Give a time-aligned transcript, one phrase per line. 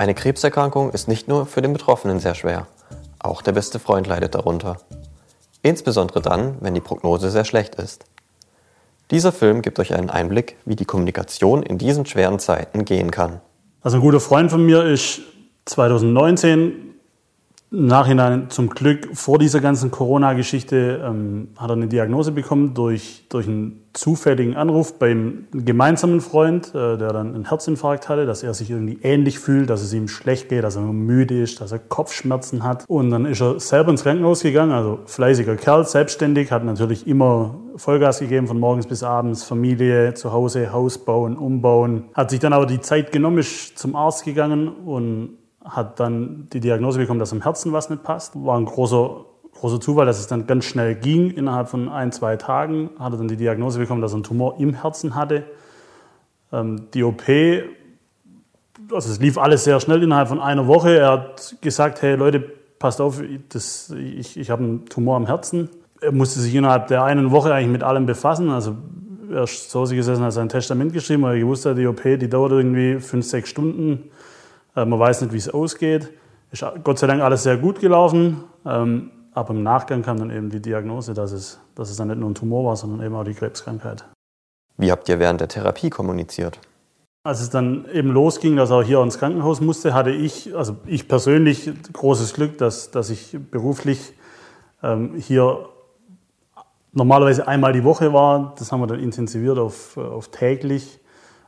[0.00, 2.66] Eine Krebserkrankung ist nicht nur für den Betroffenen sehr schwer,
[3.18, 4.78] auch der beste Freund leidet darunter.
[5.60, 8.06] Insbesondere dann, wenn die Prognose sehr schlecht ist.
[9.10, 13.42] Dieser Film gibt euch einen Einblick, wie die Kommunikation in diesen schweren Zeiten gehen kann.
[13.82, 15.20] Also ein guter Freund von mir ist
[15.66, 16.89] 2019
[17.72, 23.46] Nachhinein zum Glück vor dieser ganzen Corona-Geschichte ähm, hat er eine Diagnose bekommen durch, durch
[23.46, 28.70] einen zufälligen Anruf beim gemeinsamen Freund, äh, der dann einen Herzinfarkt hatte, dass er sich
[28.70, 32.64] irgendwie ähnlich fühlt, dass es ihm schlecht geht, dass er müde ist, dass er Kopfschmerzen
[32.64, 32.84] hat.
[32.88, 37.54] Und dann ist er selber ins Krankenhaus gegangen, also fleißiger Kerl, selbstständig, hat natürlich immer
[37.76, 42.06] Vollgas gegeben von morgens bis abends, Familie, zu Hause, Haus bauen, umbauen.
[42.14, 46.60] Hat sich dann aber die Zeit genommen, ist zum Arzt gegangen und hat dann die
[46.60, 48.34] Diagnose bekommen, dass im Herzen was nicht passt.
[48.34, 49.24] War ein großer,
[49.54, 51.30] großer Zufall, dass es dann ganz schnell ging.
[51.30, 54.58] Innerhalb von ein, zwei Tagen hat er dann die Diagnose bekommen, dass er einen Tumor
[54.58, 55.44] im Herzen hatte.
[56.52, 57.22] Ähm, die OP,
[58.92, 60.96] also es lief alles sehr schnell innerhalb von einer Woche.
[60.96, 62.40] Er hat gesagt, hey Leute,
[62.78, 65.68] passt auf, das, ich, ich habe einen Tumor am Herzen.
[66.00, 68.48] Er musste sich innerhalb der einen Woche eigentlich mit allem befassen.
[68.48, 68.76] Also
[69.30, 72.02] er ist zu Hause gesessen, hat sein Testament geschrieben, weil er gewusst hat, die OP,
[72.02, 74.10] die dauert irgendwie fünf, sechs Stunden
[74.74, 76.10] man weiß nicht, wie es ausgeht.
[76.52, 78.44] Ist Gott sei Dank alles sehr gut gelaufen.
[78.64, 82.18] Ähm, aber im Nachgang kam dann eben die Diagnose, dass es, dass es dann nicht
[82.18, 84.04] nur ein Tumor war, sondern eben auch die Krebskrankheit.
[84.76, 86.58] Wie habt ihr während der Therapie kommuniziert?
[87.22, 91.06] Als es dann eben losging, dass er hier ins Krankenhaus musste, hatte ich, also ich
[91.06, 94.14] persönlich, großes Glück, dass, dass ich beruflich
[94.82, 95.68] ähm, hier
[96.92, 98.54] normalerweise einmal die Woche war.
[98.58, 100.98] Das haben wir dann intensiviert auf, auf täglich.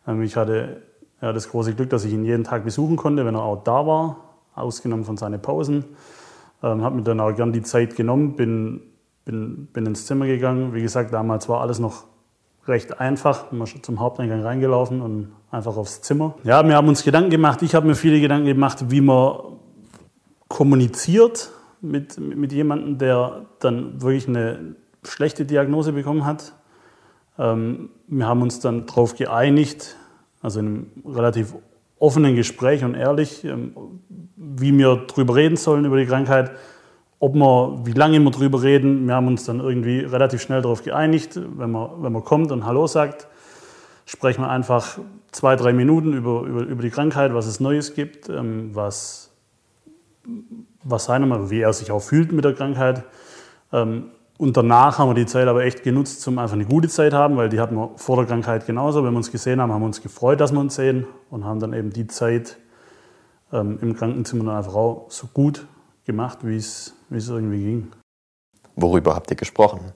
[0.06, 0.83] Ähm, ich hatte
[1.23, 3.87] ja, das große Glück, dass ich ihn jeden Tag besuchen konnte, wenn er auch da
[3.87, 4.17] war,
[4.55, 5.84] ausgenommen von seinen Pausen.
[6.62, 8.83] Ähm, habe mir dann auch gern die Zeit genommen, bin,
[9.25, 10.75] bin, bin ins Zimmer gegangen.
[10.75, 12.05] Wie gesagt, damals war alles noch
[12.67, 13.53] recht einfach.
[13.53, 16.34] Ist zum Haupteingang reingelaufen und einfach aufs Zimmer.
[16.43, 17.62] Ja, wir haben uns Gedanken gemacht.
[17.62, 19.39] Ich habe mir viele Gedanken gemacht, wie man
[20.48, 21.50] kommuniziert
[21.81, 26.53] mit, mit jemandem, der dann wirklich eine schlechte Diagnose bekommen hat.
[27.38, 29.97] Ähm, wir haben uns dann darauf geeinigt,
[30.42, 31.54] also in einem relativ
[31.98, 33.72] offenen Gespräch und ehrlich, ähm,
[34.36, 36.50] wie wir drüber reden sollen über die Krankheit,
[37.20, 39.06] ob wir, wie lange wir drüber reden.
[39.06, 42.66] Wir haben uns dann irgendwie relativ schnell darauf geeinigt, wenn man, wenn man kommt und
[42.66, 43.28] Hallo sagt,
[44.04, 44.98] sprechen wir einfach
[45.31, 49.31] zwei, drei Minuten über, über, über die Krankheit, was es Neues gibt, ähm, was,
[50.82, 53.04] was seiner, wie er sich auch fühlt mit der Krankheit.
[54.42, 57.36] Und danach haben wir die Zeit aber echt genutzt, um einfach eine gute Zeit haben,
[57.36, 59.04] weil die hatten wir vor der Krankheit genauso.
[59.04, 61.60] Wenn wir uns gesehen haben, haben wir uns gefreut, dass wir uns sehen und haben
[61.60, 62.58] dann eben die Zeit
[63.52, 65.64] ähm, im Krankenzimmer dann einfach auch so gut
[66.04, 67.92] gemacht, wie es, wie es irgendwie ging.
[68.75, 69.92] Worüber habt ihr gesprochen?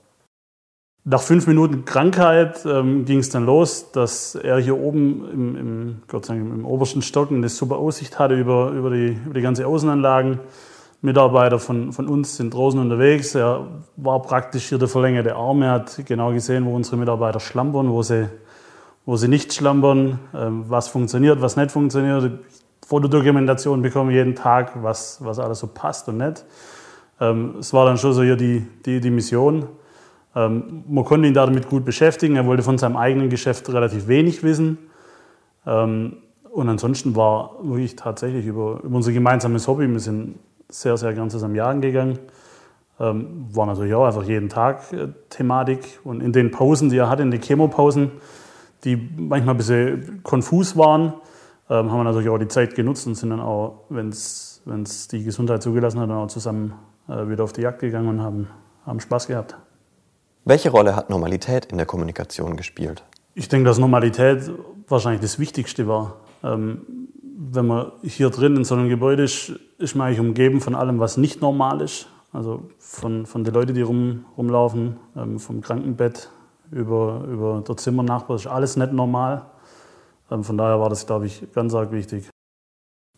[1.03, 6.01] Nach fünf Minuten Krankheit ähm, ging es dann los, dass er hier oben im, im,
[6.07, 9.41] Gott sei Dank, im obersten Stock eine super Aussicht hatte über, über, die, über die
[9.41, 10.39] ganze Außenanlagen.
[11.01, 13.35] Mitarbeiter von, von uns sind draußen unterwegs.
[13.35, 15.61] Er war praktisch hier der verlängerte Arm.
[15.61, 18.27] Er hat genau gesehen, wo unsere Mitarbeiter schlampern, wo sie,
[19.05, 22.39] wo sie nicht schlampern, ähm, was funktioniert, was nicht funktioniert.
[22.85, 26.45] Fotodokumentation bekommen jeden Tag, was, was alles so passt und nicht.
[27.19, 29.67] Ähm, es war dann schon so hier die, die, die Mission.
[30.35, 32.37] Ähm, man konnte ihn damit gut beschäftigen.
[32.37, 34.77] Er wollte von seinem eigenen Geschäft relativ wenig wissen.
[35.65, 40.35] Und ansonsten war wirklich tatsächlich über, über unser gemeinsames Hobby, wir sind
[40.69, 42.19] sehr, sehr gern zusammen jagen gegangen.
[42.99, 45.99] Ähm, war natürlich auch einfach jeden Tag äh, Thematik.
[46.03, 48.11] Und in den Pausen, die er hatte, in den Chemopausen,
[48.83, 51.13] die manchmal ein bisschen konfus waren,
[51.69, 54.61] ähm, haben wir natürlich auch die Zeit genutzt und sind dann auch, wenn es
[55.11, 56.73] die Gesundheit zugelassen hat, dann auch zusammen
[57.07, 58.47] äh, wieder auf die Jagd gegangen und haben,
[58.85, 59.55] haben Spaß gehabt.
[60.45, 63.03] Welche Rolle hat Normalität in der Kommunikation gespielt?
[63.33, 64.49] Ich denke, dass Normalität
[64.87, 66.15] wahrscheinlich das Wichtigste war.
[66.43, 70.73] Ähm, wenn man hier drin in so einem Gebäude ist, ist man eigentlich umgeben von
[70.73, 72.07] allem, was nicht normal ist.
[72.33, 76.29] Also von, von den Leuten, die rum, rumlaufen, ähm, vom Krankenbett
[76.71, 79.45] über, über der Zimmernachbar, ist alles nicht normal.
[80.31, 82.27] Ähm, von daher war das, glaube ich, ganz arg wichtig.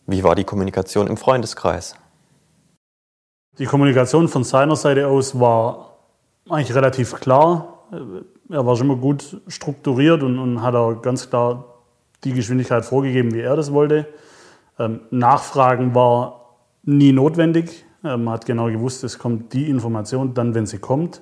[0.05, 1.95] Wie war die Kommunikation im Freundeskreis?
[3.57, 5.97] Die Kommunikation von seiner Seite aus war
[6.49, 7.85] eigentlich relativ klar.
[8.49, 11.68] Er war schon immer gut strukturiert und, und hat auch ganz klar
[12.23, 14.07] die Geschwindigkeit vorgegeben, wie er das wollte.
[14.77, 17.85] Ähm, Nachfragen war nie notwendig.
[18.03, 21.21] Ähm, man hat genau gewusst, es kommt die Information dann, wenn sie kommt.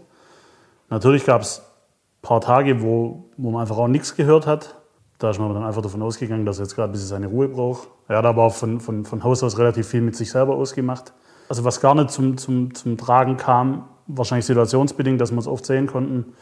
[0.89, 4.75] Natürlich gab es ein paar Tage, wo, wo man einfach auch nichts gehört hat.
[5.19, 7.47] Da ist man dann einfach davon ausgegangen, dass er jetzt gerade ein bisschen seine Ruhe
[7.47, 7.89] braucht.
[8.07, 11.13] Er hat aber auch von, von, von Haus aus relativ viel mit sich selber ausgemacht.
[11.49, 15.65] Also was gar nicht zum, zum, zum Tragen kam, wahrscheinlich situationsbedingt, dass wir es oft
[15.65, 16.33] sehen konnten.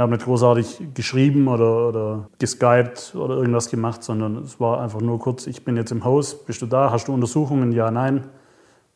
[0.00, 5.02] Wir haben nicht großartig geschrieben oder, oder geskypt oder irgendwas gemacht, sondern es war einfach
[5.02, 7.70] nur kurz, ich bin jetzt im Haus, bist du da, hast du Untersuchungen?
[7.72, 8.24] Ja, nein.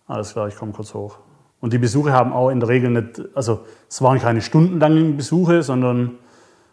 [0.06, 1.18] Alles klar, ich komme kurz hoch.
[1.60, 5.62] Und die Besuche haben auch in der Regel nicht, also es waren keine stundenlangen Besuche,
[5.62, 6.12] sondern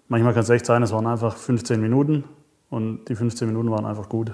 [0.07, 2.23] manchmal kann es echt sein, es waren einfach 15 Minuten
[2.69, 4.31] und die 15 Minuten waren einfach gut.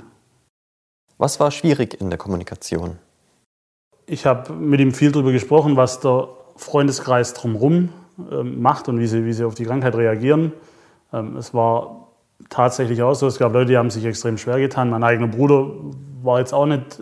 [1.17, 2.99] Was war schwierig in der Kommunikation?
[4.05, 9.25] Ich habe mit ihm viel darüber gesprochen, was der Freundeskreis drumherum macht und wie sie,
[9.25, 10.52] wie sie auf die Krankheit reagieren.
[11.14, 12.08] Ähm, es war
[12.50, 14.90] tatsächlich auch so, es gab Leute, die haben sich extrem schwer getan.
[14.90, 15.68] Mein eigener Bruder
[16.24, 17.02] war jetzt auch nicht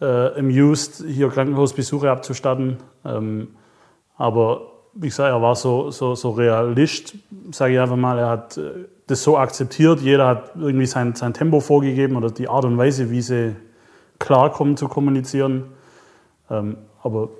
[0.00, 2.78] äh, amused, hier Krankenhausbesuche abzustatten.
[3.04, 3.48] Ähm,
[4.16, 4.62] aber
[4.94, 7.14] wie gesagt, er war so, so, so Realist,
[7.52, 8.18] sage ich einfach mal.
[8.18, 10.00] Er hat äh, das so akzeptiert.
[10.00, 13.56] Jeder hat irgendwie sein, sein Tempo vorgegeben oder die Art und Weise, wie sie
[14.18, 15.64] klarkommen zu kommunizieren.
[16.50, 17.30] Ähm, aber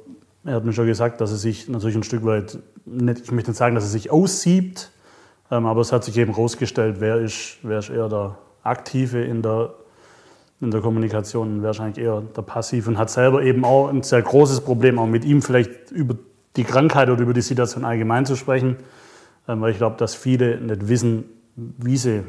[0.45, 3.51] er hat mir schon gesagt, dass er sich natürlich ein Stück weit, nicht, ich möchte
[3.51, 4.91] nicht sagen, dass er sich aussiebt,
[5.51, 9.43] ähm, aber es hat sich eben herausgestellt, wer ist, wer ist eher der Aktive in
[9.43, 9.75] der,
[10.61, 13.89] in der Kommunikation und wer ist eigentlich eher der Passive und hat selber eben auch
[13.89, 16.17] ein sehr großes Problem, auch mit ihm vielleicht über
[16.57, 18.77] die Krankheit oder über die Situation allgemein zu sprechen,
[19.47, 21.25] ähm, weil ich glaube, dass viele nicht wissen,
[21.57, 22.23] wie sie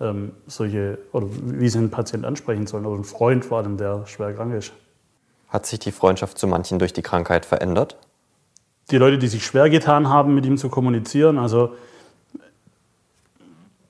[0.00, 4.06] ähm, solche oder wie sie einen Patienten ansprechen sollen oder einen Freund vor allem, der
[4.06, 4.72] schwer krank ist.
[5.54, 7.96] Hat sich die Freundschaft zu manchen durch die Krankheit verändert?
[8.90, 11.76] Die Leute, die sich schwer getan haben, mit ihm zu kommunizieren, also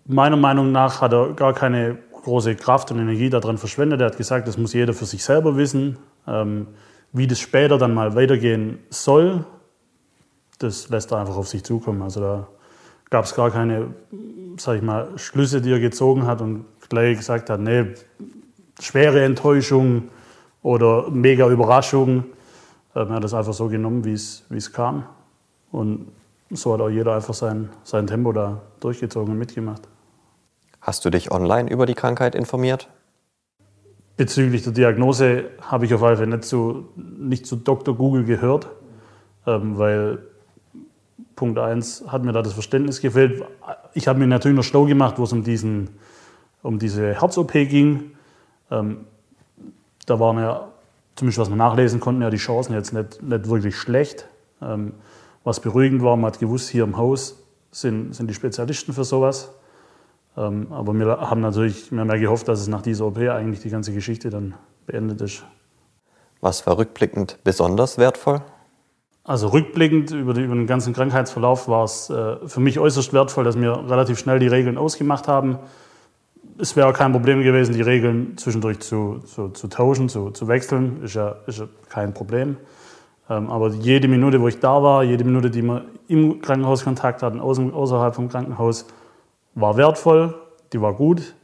[0.05, 4.03] meiner Meinung nach hat er gar keine große Kraft und Energie daran verschwendet.
[4.03, 5.97] Er hat gesagt, das muss jeder für sich selber wissen.
[6.29, 6.67] Ähm,
[7.15, 9.47] wie das später dann mal weitergehen soll,
[10.59, 12.03] das lässt er einfach auf sich zukommen.
[12.03, 12.49] Also da
[13.09, 13.95] gab es gar keine,
[14.59, 17.87] sag ich mal, Schlüsse, die er gezogen hat und gleich gesagt hat, nee,
[18.79, 20.11] schwere Enttäuschung
[20.65, 22.25] oder mega Überraschung.
[22.97, 25.05] Ähm, er hat das einfach so genommen, wie es, es kam.
[25.71, 26.09] Und
[26.51, 29.83] so hat auch jeder einfach sein, sein Tempo da durchgezogen und mitgemacht.
[30.81, 32.89] Hast du dich online über die Krankheit informiert?
[34.17, 37.95] Bezüglich der Diagnose habe ich auf jeden Fall nicht zu, nicht zu Dr.
[37.95, 38.69] Google gehört,
[39.47, 40.19] ähm, weil
[41.37, 43.45] Punkt 1 hat mir da das Verständnis gefehlt.
[43.93, 45.91] Ich habe mir natürlich noch schlau gemacht, wo es um, diesen,
[46.63, 48.13] um diese Herz-OP ging.
[50.07, 50.69] Da waren ja,
[51.17, 54.29] zumindest was wir nachlesen konnten, ja die Chancen jetzt nicht, nicht wirklich schlecht.
[54.61, 54.95] Ähm,
[55.45, 59.51] was beruhigend war, man hat gewusst, hier im Haus sind, sind die Spezialisten für sowas.
[60.37, 63.61] Ähm, aber wir haben natürlich wir haben ja gehofft, dass es nach dieser OP eigentlich
[63.61, 64.55] die ganze Geschichte dann
[64.87, 65.45] beendet ist.
[66.41, 68.43] Was war rückblickend besonders wertvoll?
[69.23, 73.45] Also rückblickend über, die, über den ganzen Krankheitsverlauf war es äh, für mich äußerst wertvoll,
[73.45, 75.59] dass wir relativ schnell die Regeln ausgemacht haben.
[76.59, 80.47] Es wäre auch kein Problem gewesen, die Regeln zwischendurch zu, zu, zu tauschen, zu, zu
[80.47, 81.03] wechseln.
[81.03, 82.57] Ist ja, ist ja kein Problem.
[83.29, 87.23] Ähm, aber jede Minute, wo ich da war, jede Minute, die wir im Krankenhaus Kontakt
[87.23, 88.87] hatten, außerhalb vom Krankenhaus,
[89.55, 90.35] war wertvoll,
[90.73, 91.35] die war gut.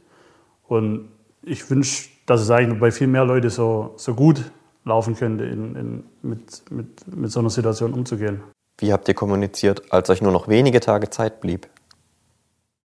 [0.67, 1.09] Und
[1.43, 4.51] ich wünsche, dass es eigentlich bei viel mehr Leuten so, so gut
[4.85, 8.41] laufen könnte, in, in, mit, mit, mit so einer Situation umzugehen.
[8.77, 11.67] Wie habt ihr kommuniziert, als euch nur noch wenige Tage Zeit blieb?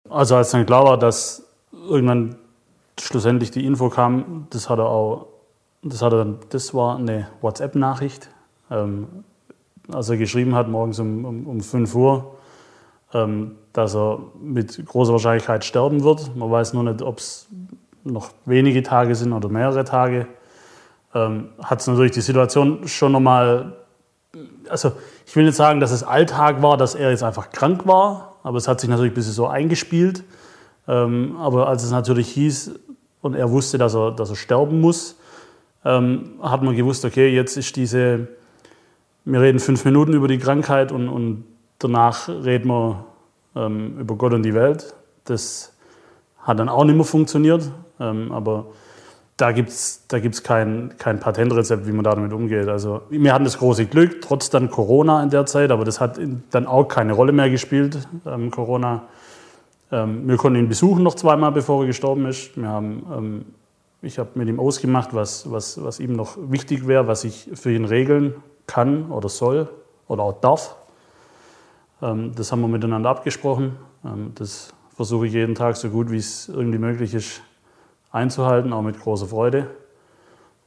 [0.08, 1.49] Also als dann klar war, dass
[1.88, 2.36] irgendwann
[2.98, 5.26] schlussendlich die Info kam, das hat er auch,
[5.82, 8.28] das hat er dann, das war eine WhatsApp-Nachricht,
[8.70, 9.06] ähm,
[9.92, 12.36] als er geschrieben hat, morgens um, um, um 5 Uhr,
[13.14, 16.36] ähm, dass er mit großer Wahrscheinlichkeit sterben wird.
[16.36, 17.48] Man weiß nur nicht, ob es
[18.04, 20.26] noch wenige Tage sind oder mehrere Tage
[21.14, 23.76] ähm, hat es natürlich die Situation schon nochmal,
[24.68, 24.92] also
[25.26, 28.58] ich will nicht sagen, dass es Alltag war, dass er jetzt einfach krank war, aber
[28.58, 30.24] es hat sich natürlich ein bisschen so eingespielt.
[30.88, 32.72] Ähm, aber als es natürlich hieß
[33.22, 35.16] und er wusste, dass er, dass er sterben muss,
[35.84, 38.28] ähm, hat man gewusst, okay, jetzt ist diese,
[39.24, 41.44] wir reden fünf Minuten über die Krankheit und, und
[41.78, 43.04] danach reden wir
[43.56, 44.94] ähm, über Gott und die Welt.
[45.24, 45.72] Das
[46.38, 48.66] hat dann auch nicht mehr funktioniert, ähm, aber
[49.36, 52.68] da gibt es da gibt's kein, kein Patentrezept, wie man damit umgeht.
[52.68, 56.20] Also, wir hatten das große Glück, trotz dann Corona in der Zeit, aber das hat
[56.50, 59.04] dann auch keine Rolle mehr gespielt, ähm, Corona.
[59.92, 62.56] Ähm, wir konnten ihn besuchen noch zweimal, bevor er gestorben ist.
[62.56, 63.44] Wir haben, ähm,
[64.02, 67.72] ich habe mit ihm ausgemacht, was, was, was ihm noch wichtig wäre, was ich für
[67.72, 68.34] ihn regeln
[68.66, 69.68] kann oder soll
[70.06, 70.76] oder auch darf.
[72.02, 73.76] Ähm, das haben wir miteinander abgesprochen.
[74.04, 77.42] Ähm, das versuche ich jeden Tag so gut, wie es irgendwie möglich ist,
[78.12, 79.68] einzuhalten, auch mit großer Freude.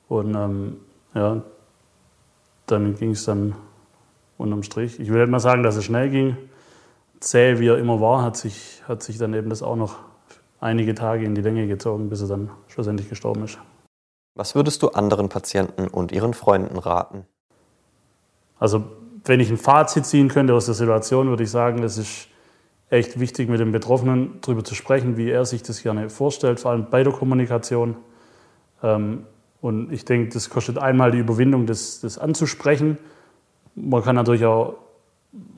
[0.09, 0.77] Und ähm,
[1.13, 1.41] ja,
[2.67, 3.55] dann ging es dann
[4.37, 4.99] unterm Strich.
[4.99, 6.37] Ich will nicht mal sagen, dass es schnell ging.
[7.23, 9.95] Zäh wie er immer war, hat sich, hat sich dann eben das auch noch
[10.59, 13.59] einige Tage in die Länge gezogen, bis er dann schlussendlich gestorben ist.
[14.35, 17.25] Was würdest du anderen Patienten und ihren Freunden raten?
[18.59, 18.83] Also,
[19.23, 22.27] wenn ich ein Fazit ziehen könnte aus der Situation, würde ich sagen, es ist
[22.89, 26.71] echt wichtig, mit dem Betroffenen darüber zu sprechen, wie er sich das gerne vorstellt, vor
[26.71, 27.95] allem bei der Kommunikation.
[28.81, 29.25] Ähm,
[29.61, 32.97] und ich denke, das kostet einmal die Überwindung, das, das anzusprechen.
[33.75, 34.82] Man kann natürlich auch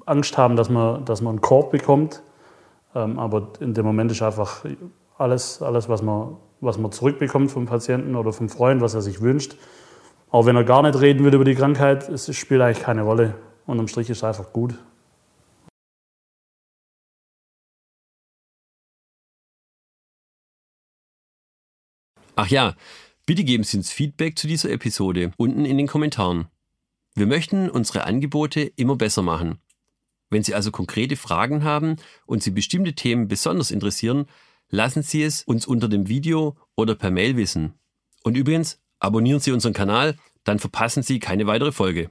[0.05, 2.21] Angst haben, dass man, dass man einen Korb bekommt.
[2.93, 4.65] Ähm, aber in dem Moment ist einfach
[5.17, 9.21] alles, alles was, man, was man zurückbekommt vom Patienten oder vom Freund, was er sich
[9.21, 9.55] wünscht.
[10.31, 13.35] Auch wenn er gar nicht reden will über die Krankheit, es spielt eigentlich keine Rolle.
[13.65, 14.75] Unterm Strich ist es einfach gut.
[22.37, 22.75] Ach ja,
[23.25, 26.47] bitte geben Sie uns Feedback zu dieser Episode unten in den Kommentaren.
[27.15, 29.59] Wir möchten unsere Angebote immer besser machen.
[30.35, 34.25] Wenn Sie also konkrete Fragen haben und Sie bestimmte Themen besonders interessieren,
[34.69, 37.75] lassen Sie es uns unter dem Video oder per Mail wissen.
[38.21, 42.09] Und übrigens, abonnieren Sie unseren Kanal, dann verpassen Sie keine weitere Folge.